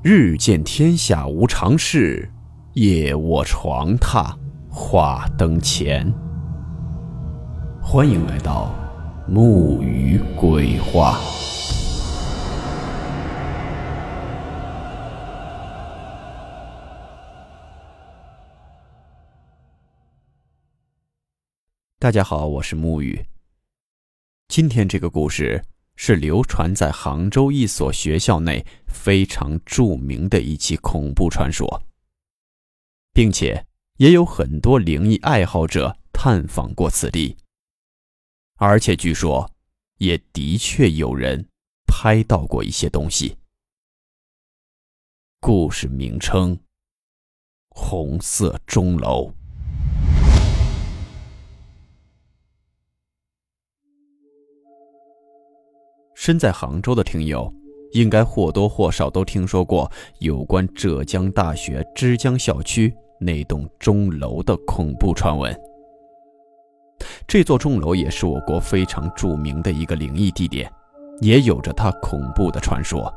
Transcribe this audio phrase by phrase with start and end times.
[0.00, 2.30] 日见天下无常事，
[2.74, 4.32] 夜卧床榻
[4.70, 6.08] 话灯前。
[7.82, 8.72] 欢迎来到
[9.26, 11.18] 木鱼鬼话。
[21.98, 23.26] 大家好，我是木鱼。
[24.46, 25.60] 今天这个故事。
[26.00, 31.82] 是流传在杭州一所学校内非常著名的一起恐怖传说，
[33.12, 33.66] 并且
[33.96, 37.36] 也有很多灵异爱好者探访过此地，
[38.54, 39.50] 而且据说
[39.96, 41.48] 也的确有人
[41.84, 43.36] 拍到过一些东西。
[45.40, 46.60] 故事名称：
[47.70, 49.34] 红色钟楼。
[56.20, 57.48] 身在杭州的听友，
[57.92, 65.56] 应该或多或少都听说过有关浙江大学之江校区那栋钟楼的恐怖传闻。
[67.28, 70.68] 这座钟楼也是我国非常著名的一个灵异地点，
[71.20, 73.14] 也有着它恐怖的传说。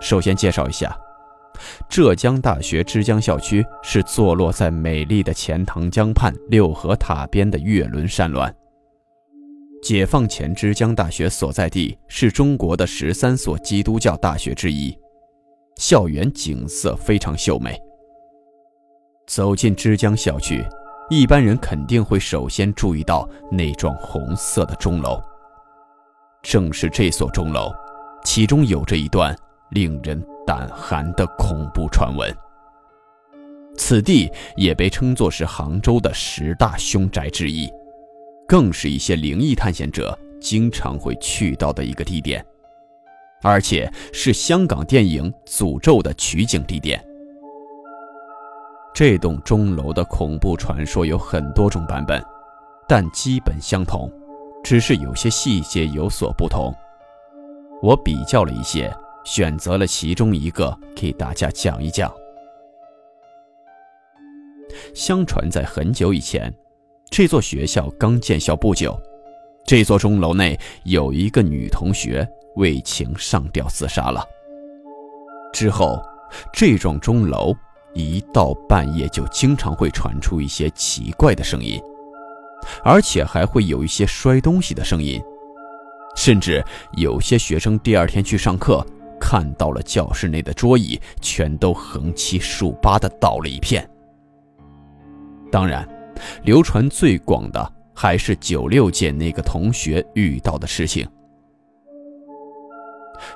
[0.00, 0.98] 首先介绍一下，
[1.88, 8.52] 浙江大学之江校区是坐落在美丽的钱塘江畔六合塔边的月轮山峦。
[9.82, 14.96] 解放前，之江大学所在地是中国的十三所基督教大学之一，
[15.76, 17.76] 校园景色非常秀美。
[19.26, 20.64] 走进之江校区，
[21.10, 25.20] 一般人肯定会首先注意到那幢红色的钟楼。
[26.42, 27.72] 正是这所钟楼，
[28.24, 29.36] 其中有着一段
[29.70, 32.32] 令人胆寒的恐怖传闻。
[33.76, 37.68] 此地也被称作是杭州的十大凶宅之一。
[38.52, 42.44] 更是一些灵异探险者经常会去到的一个地点，
[43.40, 47.02] 而且是香港电影《诅咒》的取景地点。
[48.92, 52.22] 这栋钟楼的恐怖传说有很多种版本，
[52.86, 54.12] 但基本相同，
[54.62, 56.70] 只是有些细节有所不同。
[57.80, 58.94] 我比较了一些，
[59.24, 62.12] 选择了其中一个给大家讲一讲。
[64.94, 66.54] 相传在很久以前。
[67.12, 68.98] 这座学校刚建校不久，
[69.66, 74.24] 这座钟楼内有一个女同学为情上吊自杀了。
[75.52, 76.02] 之后，
[76.54, 77.54] 这幢钟楼
[77.92, 81.78] 一到半夜就经常会传出一些奇怪的声音，
[82.82, 85.22] 而且还会有一些摔东西的声音，
[86.16, 86.64] 甚至
[86.96, 88.82] 有些学生第二天去上课，
[89.20, 93.86] 看到了教室内的桌椅全都横七竖八的倒了一片。
[95.50, 95.86] 当然。
[96.44, 101.06] 流传最广的还是九六届那个同学遇到的事情。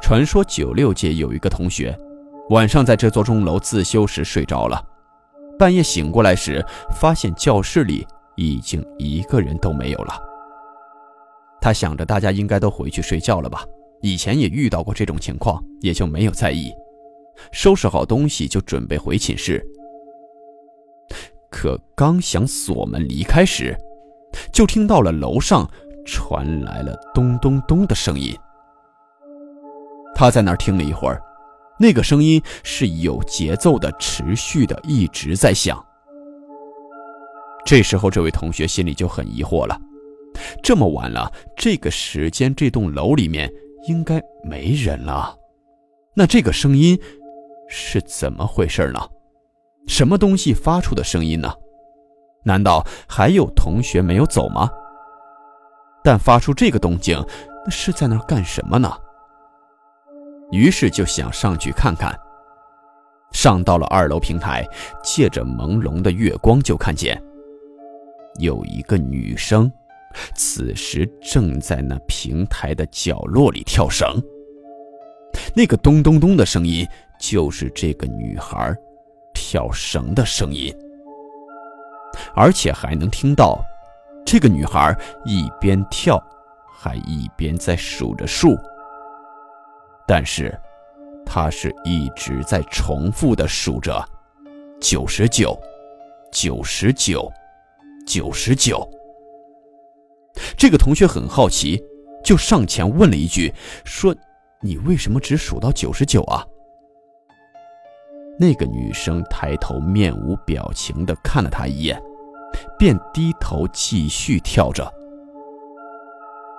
[0.00, 1.96] 传说九六届有一个同学，
[2.50, 4.82] 晚上在这座钟楼自修时睡着了，
[5.58, 6.64] 半夜醒过来时，
[6.98, 10.14] 发现教室里已经一个人都没有了。
[11.60, 13.64] 他想着大家应该都回去睡觉了吧，
[14.00, 16.72] 以前也遇到过这种情况，也就没有在意，
[17.52, 19.64] 收拾好东西就准备回寝室。
[21.54, 23.78] 可刚想锁门离开时，
[24.52, 25.70] 就听到了楼上
[26.04, 28.36] 传来了咚咚咚的声音。
[30.16, 31.22] 他在那儿听了一会儿，
[31.78, 35.80] 那个声音是有节奏的，持续的一直在响。
[37.64, 39.80] 这时候，这位同学心里就很疑惑了：
[40.60, 43.48] 这么晚了，这个时间这栋楼里面
[43.86, 45.38] 应该没人了，
[46.16, 46.98] 那这个声音
[47.68, 49.00] 是怎么回事呢？
[49.86, 51.52] 什么东西发出的声音呢？
[52.44, 54.68] 难道还有同学没有走吗？
[56.02, 57.18] 但发出这个动静，
[57.64, 58.90] 那是在那儿干什么呢？
[60.50, 62.14] 于是就想上去看看。
[63.32, 64.66] 上到了二楼平台，
[65.02, 67.20] 借着朦胧的月光，就看见
[68.38, 69.70] 有一个女生，
[70.34, 74.22] 此时正在那平台的角落里跳绳。
[75.54, 76.86] 那个咚咚咚的声音，
[77.18, 78.72] 就是这个女孩。
[79.34, 80.74] 跳绳的声音，
[82.34, 83.62] 而且还能听到
[84.24, 84.96] 这个女孩
[85.26, 86.18] 一边跳，
[86.72, 88.56] 还一边在数着数。
[90.06, 90.58] 但是，
[91.26, 94.02] 她是一直在重复的数着
[94.80, 95.58] 九十九、
[96.32, 97.30] 九十九、
[98.06, 98.88] 九十九。
[100.56, 101.82] 这个同学很好奇，
[102.24, 103.52] 就上前问了一句
[103.84, 104.14] ：“说
[104.60, 106.46] 你为什么只数到九十九啊？”
[108.38, 112.02] 那个女生抬头，面无表情地看了他一眼，
[112.78, 114.92] 便低头继续跳着。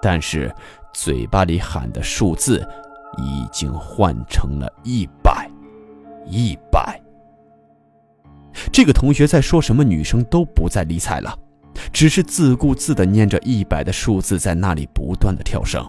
[0.02, 0.54] 但是，
[0.94, 2.66] 嘴巴里喊的数字
[3.18, 5.50] 已经换成了一百，
[6.26, 7.02] 一百。
[8.72, 11.38] 这个同学在说什么，女生都不再理睬了，
[11.92, 15.86] 只是自顾自地念着一百的数字，在那里不断的跳绳。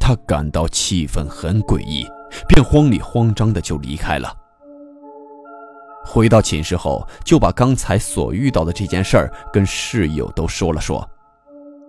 [0.00, 2.04] 他感到气氛很诡异，
[2.48, 4.34] 便慌里慌张的就离开了。
[6.04, 11.08] 回到寝室后，就把刚才所遇到的这件事儿跟室友都说了说，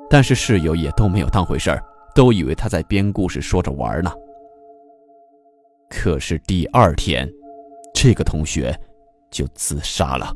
[0.09, 4.11] 但是室友也都没有当回事儿，都以为他在编故事说着玩呢。
[5.89, 7.27] 可是第二天，
[7.93, 8.79] 这个同学
[9.31, 10.31] 就自杀了，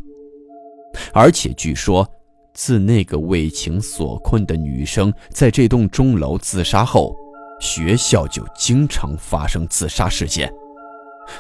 [1.14, 2.08] 而且据说，
[2.54, 7.16] 自那个为情所困的女生在这栋钟楼自杀后，
[7.60, 10.52] 学校就经常发生自杀事件，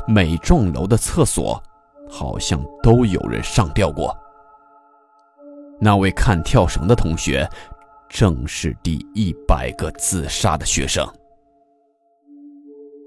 [0.08, 1.62] 每幢楼的厕所。
[2.10, 4.16] 好像都有人上吊过。
[5.78, 7.46] 那位看跳绳的同学，
[8.08, 11.06] 正是第一百个自杀的学生。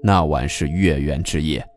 [0.03, 1.67] 那晚是月圆之夜，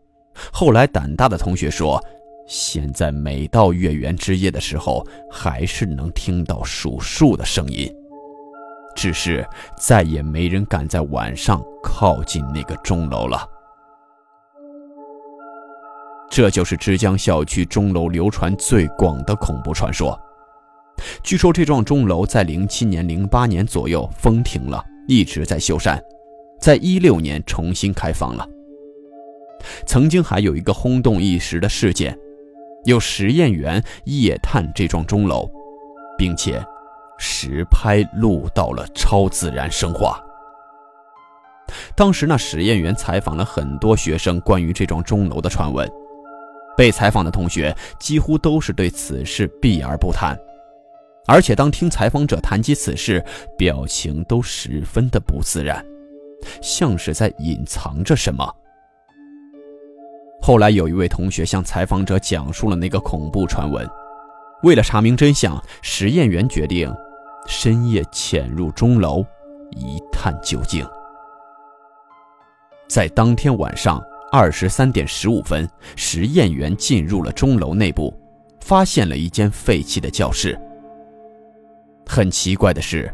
[0.52, 1.98] 后来胆大的同学说，
[2.46, 7.90] 现在每到月圆之夜的时候，还是能听到数数的声音，
[8.94, 9.46] 只是
[9.76, 13.48] 再也没人敢在晚上靠近那个钟楼了。
[16.30, 20.18] 这就是枝江校区钟楼流传最广的恐怖传说。
[21.22, 26.00] 据说这幢钟楼在零七年、零八年左右封停了，一直在修缮，
[26.60, 28.48] 在一六年重新开放了。
[29.86, 32.16] 曾经还有一个轰动一时的事件，
[32.84, 35.48] 有实验员夜探这幢钟楼，
[36.18, 36.64] 并且
[37.18, 40.20] 实拍录到了超自然生化。
[41.96, 45.90] 当时那实验员采访了很多学生关于这幢钟楼的传闻。
[46.76, 50.36] 被采访的同学几乎都是对此事避而不谈，
[51.24, 53.24] 而且当听采访者谈及此事，
[53.56, 55.86] 表情都十分的不自然，
[56.60, 58.44] 像是在隐藏着什么。
[60.42, 63.88] 后来有一位同学向采访者讲述了那个恐怖传闻，
[64.64, 66.92] 为了查明真相，实验员决定
[67.46, 69.24] 深夜潜入钟楼
[69.70, 70.84] 一探究竟。
[72.88, 74.02] 在当天晚上。
[74.32, 78.12] 二十三点十五分，实验员进入了钟楼内部，
[78.60, 80.60] 发现了一间废弃的教室。
[82.04, 83.08] 很奇怪的是，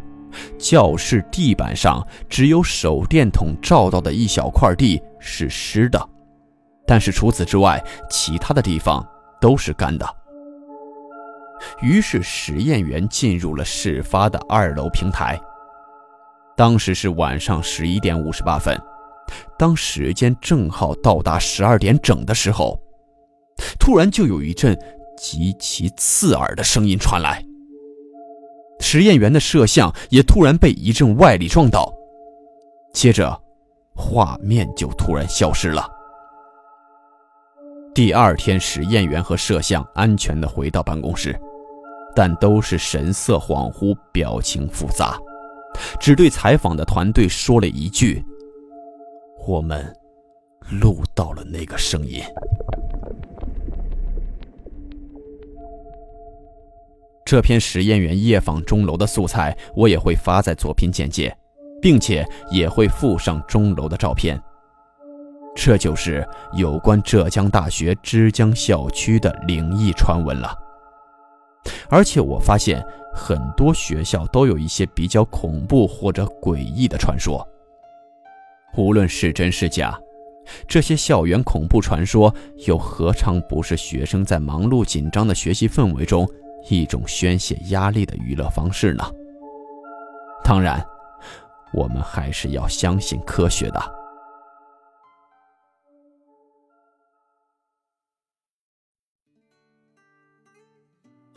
[0.59, 6.09] 教室地板上只有手电筒照到的一小块地是湿的，
[6.87, 9.07] 但是除此之外，其他的地方
[9.43, 10.17] 都是干的。
[11.81, 15.41] 于是，实验员进入了事发的二楼平台。
[16.57, 18.79] 当时是晚上十一点五十八分。
[19.57, 22.79] 当时间正好到达十二点整的时候，
[23.79, 24.77] 突然就有一阵
[25.17, 27.45] 极其刺耳的声音传来。
[28.81, 31.93] 实验员的摄像也突然被一阵外力撞倒，
[32.93, 33.41] 接着
[33.95, 35.89] 画面就突然消失了。
[37.95, 41.39] 第二天，实验员和摄像安全的回到办公室，
[42.15, 45.19] 但都是神色恍惚，表情复杂，
[45.99, 48.25] 只对采访的团队说了一句。
[49.47, 49.93] 我们
[50.71, 52.23] 录到了那个声音。
[57.25, 61.35] 这篇实验员夜访钟楼的素材，我也会发在作品简介，
[61.81, 64.41] 并且也会附上钟楼的照片。
[65.55, 70.53] 这就是有关浙江大学之江校区的灵异传闻了。
[71.89, 77.47] 而且我发现很多学校都有一些比较恐怖或者诡异的传说。
[78.77, 79.99] 无论是真是假，
[80.69, 82.33] 这些校园恐怖传说
[82.67, 86.29] 又何尝不是学生在忙碌紧张的学习氛围中
[86.69, 89.05] 一种宣泄压力的娱乐方式呢？
[90.45, 90.85] 当然，
[91.73, 94.00] 我们还是要相信科学的。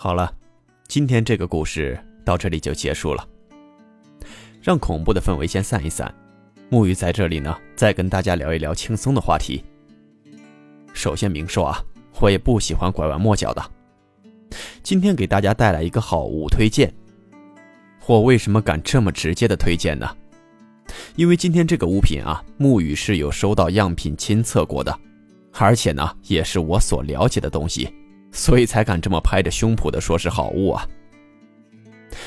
[0.04, 0.30] 好了，
[0.90, 3.26] 今天这个故事到这里就结束了，
[4.62, 6.14] 让恐怖的氛围先散一散。
[6.68, 9.64] 木鱼在这里呢，再跟大家聊一聊轻松的话题。
[10.92, 11.82] 首先明说啊，
[12.20, 13.64] 我也不喜欢拐弯抹角的。
[14.84, 16.94] 今天给大家带来一个好物推荐。
[18.06, 20.06] 我为什么敢这么直接的推荐呢？
[21.16, 25.00] 因为今天这个物品啊，木鱼是有收到样品亲测过的，
[25.54, 27.88] 而且呢，也是我所了解的东西，
[28.34, 30.86] 所以才敢这么拍着胸脯的说是好物啊。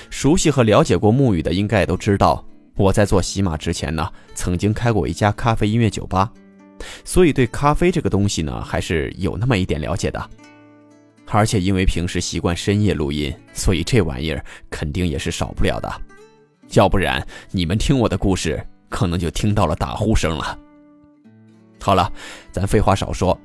[0.09, 2.43] 熟悉和了解过木鱼的，应该也都知道。
[2.77, 6.31] 我在做喜马之前呢，曾经开过一家咖啡音乐酒吧，
[7.05, 10.31] 所以对咖啡这个东西呢，还是有那么一点了解的。
[11.29, 15.93] 而且因为平时习惯深夜录音，所以这玩意儿肯定也是少不了的。
[16.73, 20.59] 要不然你们听我的故事，可能就听到了打呼声了。
[21.81, 22.13] 好了，
[22.53, 23.37] 咱废话少说，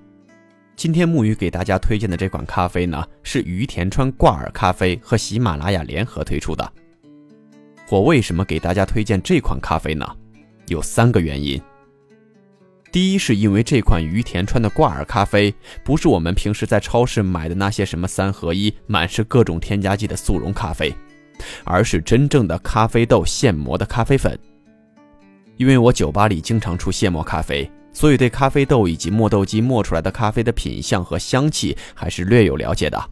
[0.76, 6.74] 今天木鱼给大家推荐的这款咖啡呢，是于田川挂耳咖啡和喜马拉雅联合推出的。
[7.90, 10.06] 我为什么给大家推荐这款咖啡呢？
[10.68, 11.62] 有三个原因。
[12.92, 20.94] 第一，是因为这款于田川的挂耳咖啡不是我们平时在超市买的那些什么三合一、满是各种添加剂的速溶咖啡，
[21.64, 24.38] 而是真正的咖啡豆现磨的咖啡粉。
[25.58, 33.10] 因为我酒吧里经常出现磨咖啡，所以对咖啡豆以及磨豆机磨出来的咖啡的品相和香气还是略有了解的。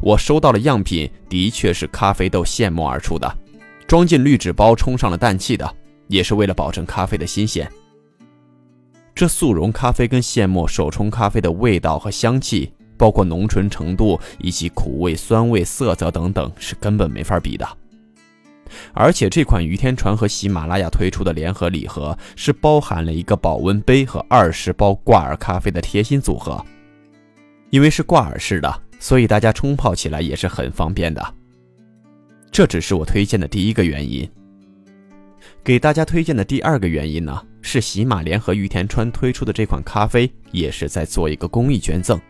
[0.00, 3.32] 我收到的样品的确是咖啡豆现磨而出的，
[3.86, 5.76] 装进滤纸包，充上了氮气的，
[6.08, 7.70] 也是为了保证咖啡的新鲜。
[9.14, 17.68] 这速溶咖啡跟现磨手冲咖啡的味道和香气，包括浓醇程度以及苦味、酸味、色泽等等，是根本没法比的。
[18.92, 26.64] 而且这款于天川和喜马拉雅推出的联合礼盒，是包含了一个保温杯和二十包挂耳咖啡的贴心组合。
[27.70, 31.34] 因为是挂耳式的，所以大家冲泡起来也是很方便的。
[32.50, 34.28] 这只是我推荐的第一个原因。
[35.64, 37.42] 给大家推荐的第二个原因呢？
[37.62, 42.20] 是喜马联合于田川推出的这款咖啡，也是在做一个公益捐赠。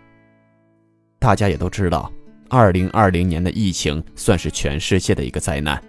[1.19, 2.13] 大家也都知道，
[2.51, 5.83] 二零二零年的疫情算是全世界的一个灾难。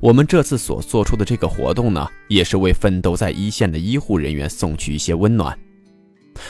[0.00, 5.56] 我们这次所做出的这个活动呢，也是为奋斗在一线的医护人员送去一些温暖。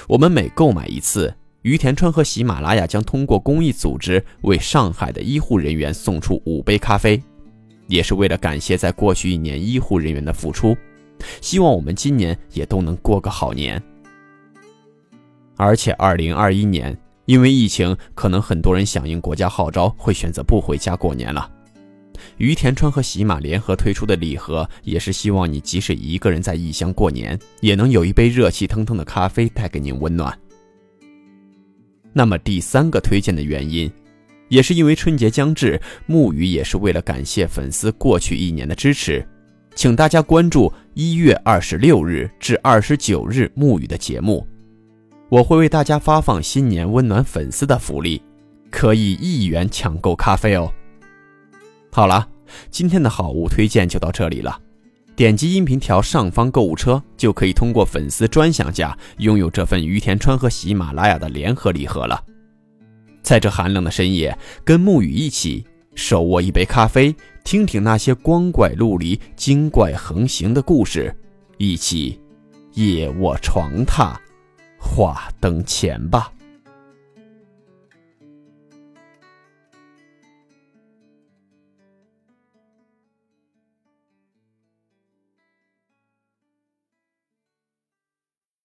[0.09, 7.23] 我们每购买一次，于田川和喜马拉雅将通过公益组织为上海的医护人员送出五杯咖啡，
[7.89, 10.77] 也是为了感谢在过去一年医护人员的付出。
[11.41, 13.81] 希望我们今年也都能过个好年。
[15.57, 16.97] 而且，二零二一年
[17.27, 21.49] 因为疫情，可能很多人响应国家号召，会选择不回家过年了。
[22.38, 30.37] 于田川和喜马联合推出的礼盒，也是希望你即使一个人在异乡过年，也能有一杯热气腾腾的咖啡带给您温暖。
[32.12, 33.91] 那么，第三个推荐的原因，
[34.49, 39.26] 也是因为春节将至，木鱼也是为了感谢粉丝过去一年的支持。
[39.75, 44.47] 请大家关注一月二十六日至二十九日沐雨的节目，
[45.31, 48.21] 我会为大家发放新年温暖粉丝的福利，
[48.71, 50.71] 可以一元抢购咖啡哦。
[51.95, 52.27] 好了，
[52.71, 54.59] 今天的好物推荐就到这里了，
[55.15, 62.25] 点击音频条上方购物车就可以通过粉丝专享价拥有这份于田川和喜马拉雅的联合礼盒了。
[63.23, 65.67] 在这寒冷的深夜，跟沐雨一起。
[65.95, 71.15] 手握一杯咖啡，听听那些光怪陆离、精怪横行的故事，
[71.59, 72.19] 一起
[72.73, 74.17] 夜卧床榻，
[74.79, 76.33] 话灯前吧。